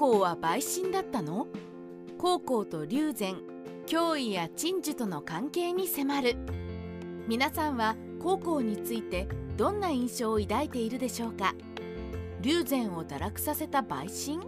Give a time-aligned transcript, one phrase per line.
[0.00, 1.46] 公は陪審だったの？
[2.16, 3.36] 高校と龍禅
[3.86, 6.36] 脅威や鎮守との関係に迫る。
[7.28, 9.28] 皆さんは高校について
[9.58, 11.54] どんな印象を抱いているでしょうか？
[12.40, 14.40] 龍禅を堕落させた陪審？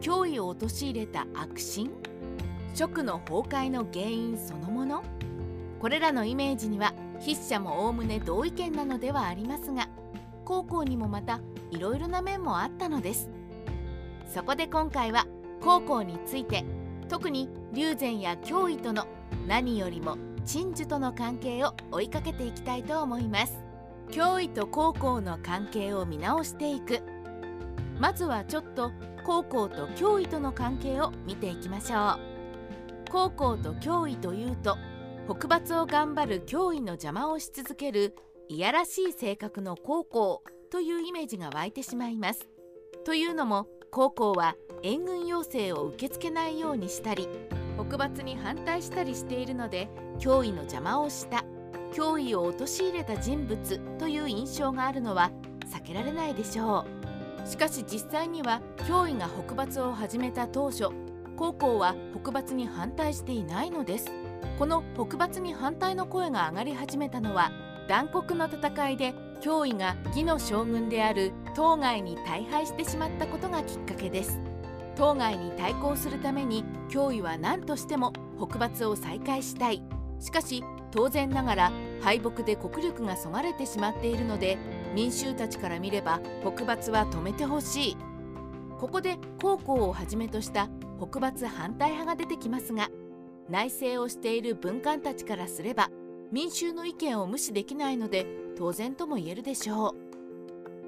[0.00, 1.90] 脅威を陥れた悪心？
[2.72, 5.02] 職の崩壊の原因そのもの？
[5.80, 9.88] これらのイメージには筆者もおおむね同意見なのではありますが
[10.44, 11.40] 高校にもまた
[11.72, 13.28] いろいろな面もあったのです。
[14.32, 15.26] そこで今回は
[15.60, 16.64] 高校について
[17.10, 19.06] 特に龍禅や脅威との
[19.46, 23.60] 何よりも鎮守との関係を追いかけていきたいと思います。
[24.08, 27.02] 脅威と高校の関係を見直していく。
[28.00, 28.90] まずはちょっと
[29.22, 32.18] 高校と脅威との関係を見ていきましょう。
[33.10, 34.78] 高校と脅威というと
[35.26, 38.16] 北伐を頑張る脅威の邪魔をし続ける
[38.48, 42.48] いやらしい性格の高校というイメージが湧いてしまいます。
[43.04, 47.28] というのも高校は援軍要請を受け付けないようにしたり
[47.74, 49.86] 北伐に反対したりしているので
[50.18, 51.44] 脅威の邪魔をした
[51.92, 55.30] 脅威を陥れた人物という印象があるのは
[55.66, 56.86] 避けられないでしょ
[57.44, 57.46] う。
[57.46, 60.88] しかし実際には脅威が北伐を始めた当初
[61.36, 64.10] 高校は北伐に反対していないのです。
[64.58, 67.52] この北伐に反対の声が上がり始めたのは
[67.88, 74.40] 断国の戦いで脅威が義の将軍である当該に大敗してしまったことがきっかけです。
[74.94, 79.82] 当該に対抗するために脅威は何としても北伐を再開したい。
[80.20, 84.58] しかし当然ながら敗北で国力がそがれてしまっているので
[84.94, 87.96] 民衆たちから見れば北伐は止めてほしい。
[88.78, 92.90] ここで高校をはじめとした北伐反対派が出てきますが
[93.48, 95.88] 内政をしている文官たちからすれば
[96.32, 99.94] 民衆の意見を無視できないので当然とも言えるでしょ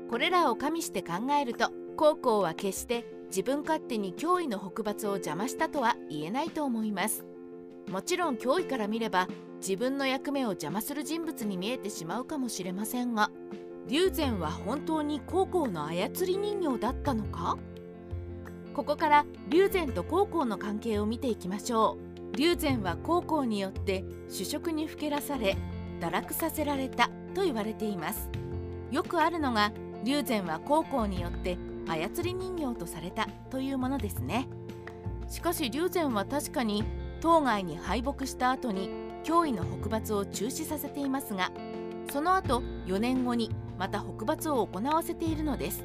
[0.07, 0.11] う。
[0.11, 7.25] これらを加味して考えると高校は決して自分勝手に脅威の北伐を邪魔したとは言えないと思います。
[7.91, 9.29] もちろん脅威から見れば
[9.61, 13.31] 自分の役目を邪魔する人物に見えてしまうかもしれませんが
[13.89, 17.59] 龍禅は本当に高校の操り人形だったのか？
[18.73, 22.14] ここから龍禅と高校の関係を見ていきましょう。
[22.37, 25.57] 龍禅は高校によって主食にふけらされ
[26.01, 28.29] 堕落させられたと言われています。
[28.91, 29.73] よくあるのが
[30.05, 31.57] 龍禅は高校によって
[31.87, 34.49] 操り人形とされたというものですね。
[35.29, 36.85] しかし龍禅は確かに
[37.21, 38.91] 当該に敗北した後に
[39.23, 41.51] 脅威の北伐を中止させていますが
[42.13, 45.85] その後4年後にまた北伐を行わせているのです。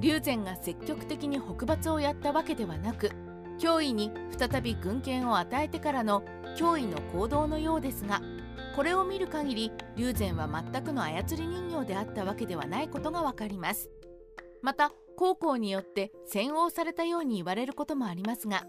[0.00, 3.12] 龍禅が積極的に北伐をやったわけではなく
[3.58, 6.22] 脅威に再び軍権を与えてからの
[6.56, 8.20] 脅威の行動のようですが
[8.76, 13.88] これを見る限り龍禅は全くの操り人形であったわけではないことがわかります。
[14.64, 18.64] また高校によって洗脳されたように言われることもありますが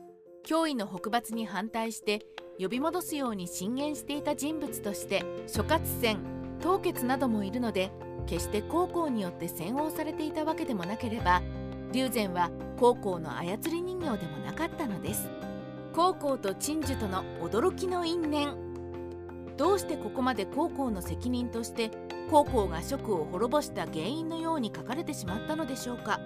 [0.45, 2.19] 脅威の北伐に反対して
[2.59, 6.19] 呼び戻すように進言していた人物として諸葛戦
[6.61, 7.91] 凍結などもいるので
[8.27, 11.41] 決して高校によって洗脳されていたわけでもなければ
[11.95, 15.29] 龍禅は高校の操り人形でもなかったのです。
[15.93, 18.53] 高校と鎮守との驚きの因縁。
[19.55, 21.91] どうしてここまで高校の責任として
[22.29, 26.19] 高校が職を滅ぼした原因のように書かれてしまったのでしょうか。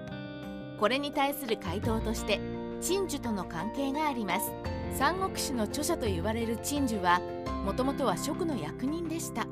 [0.80, 2.40] これに対する回答として
[2.82, 4.52] 鎮守との関係があります。
[4.96, 7.22] 三国志の著者と言われる鎮守は
[7.64, 9.46] もともとは職の役人でした。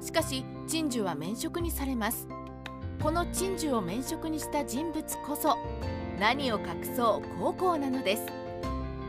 [0.00, 2.26] しかし鎮守は免職にされます。
[3.02, 5.56] この鎮守を免職にした人物こそ
[6.18, 8.26] 何を隠そう高校なのです。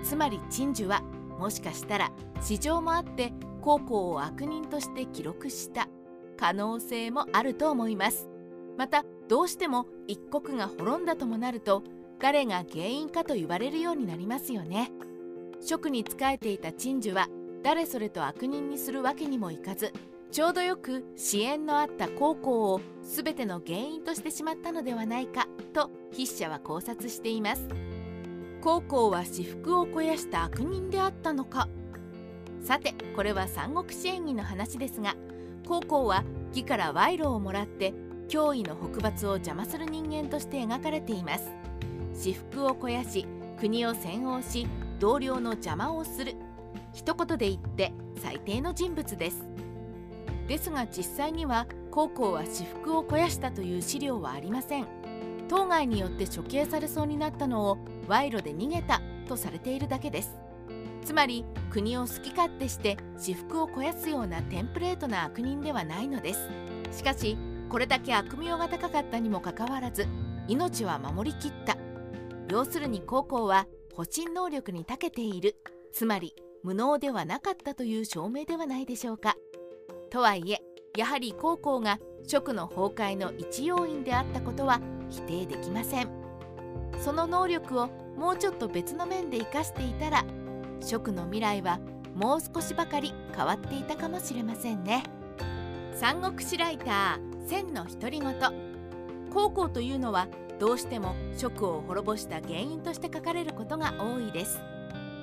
[0.04, 1.02] つまり鎮守は
[1.38, 5.90] もしかしたら市場もあって高校を悪人として記録した
[6.38, 8.30] 可能性もあると思います。
[8.78, 11.84] またどうしても一国が滅んだともなると
[12.20, 14.90] 誰が原因かと言われるようになりますよね。
[15.60, 17.28] 職に仕えていた鎮守は
[17.62, 19.92] 誰それと悪人にするわけにもいかず
[20.32, 27.68] ちょうどよく支援のあった高校を全ての原因としてしまったのではないかと筆者は考察しています。
[28.62, 31.68] 高校は私腹を肥やした悪人であったのか。
[32.64, 35.16] さてこれは三国志演義の話ですが
[35.68, 37.94] 高校は義から賄賂をもらって
[38.30, 41.52] 脅威の北伐を邪魔する人間として描かれています。
[42.14, 43.28] 私腹を肥やし
[43.60, 44.66] 国を洗脳し
[44.98, 46.36] 同僚の邪魔をする。
[46.94, 47.92] 一言で言って
[48.22, 49.51] 最低の人物です。
[50.52, 54.88] ですが実際には高校は私腹を肥やしたという資料はありません。
[55.48, 57.78] 当該によって処刑されそうになったのを
[58.10, 60.38] 賄賂で逃げたとされているだけです。
[61.06, 66.50] つまり国を好き勝手して私腹を肥やすようなテンプレートな悪人ではないのです。
[66.92, 67.38] しかし
[67.70, 70.06] これだけ悪名が高かったにもかかわらず
[70.50, 71.78] 命は守りきった。
[72.50, 75.56] 要するに高校は保身能力に長けている。
[75.94, 79.38] つまり無能ではなかったという証明ではないでしょうか。
[80.12, 80.62] とはいえ
[80.98, 81.98] やはり高校が
[82.28, 86.10] 職の崩壊の一要因であったことは否定できません。
[87.00, 87.88] その能力を
[88.18, 90.26] もうちょっと別の面で生かしていたら
[90.82, 91.80] 職の未来は
[92.14, 95.04] もう少しばかり変わっていたかもしれませんね。
[95.94, 98.36] 三国志ライター千の独り言。
[99.34, 100.28] 高校というのは
[100.60, 104.60] どうしても職を滅ぼした原因として書かれることが多いです。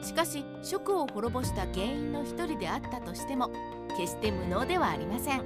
[0.03, 3.51] しかし職を滅ぼした原因の一人であったとしても
[3.99, 5.43] 決して無能ではありません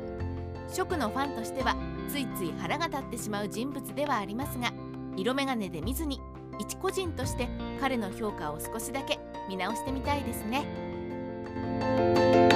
[0.72, 1.76] 職のファンとしては
[2.08, 4.72] ついつい腹が立ってしまう人物ではありますが
[5.16, 6.20] 色眼鏡で見ずに
[6.58, 7.48] 一個人として
[7.80, 9.18] 彼の評価を少しだけ
[9.48, 12.51] 見直してみたいですね。